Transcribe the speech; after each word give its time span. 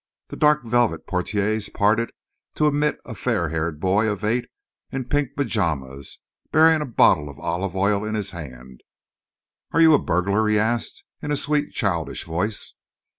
The 0.29 0.35
dark 0.35 0.63
velvet 0.63 1.05
portières 1.05 1.71
parted 1.71 2.11
to 2.55 2.65
admit 2.65 2.97
a 3.05 3.13
fair 3.13 3.49
haired 3.49 3.79
boy 3.79 4.07
of 4.09 4.23
eight 4.23 4.45
in 4.91 5.05
pink 5.05 5.35
pajamas, 5.37 6.17
bearing 6.51 6.81
a 6.81 6.87
bottle 6.87 7.29
of 7.29 7.37
olive 7.37 7.75
oil 7.75 8.03
in 8.03 8.15
his 8.15 8.31
hand. 8.31 8.81
"Are 9.73 9.79
you 9.81 9.93
a 9.93 9.99
burglar?" 10.01 10.47
he 10.47 10.57
asked, 10.57 11.03
in 11.21 11.31
a 11.31 11.37
sweet, 11.37 11.71
childish 11.73 12.23
voice. 12.23 12.73